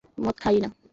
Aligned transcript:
মদ 0.17 0.35
খায়ই 0.41 0.59
না। 0.63 0.69